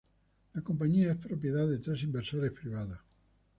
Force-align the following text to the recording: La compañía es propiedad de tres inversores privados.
La 0.55 0.63
compañía 0.63 1.11
es 1.11 1.17
propiedad 1.17 1.69
de 1.69 1.77
tres 1.77 2.01
inversores 2.01 2.51
privados. 2.53 2.97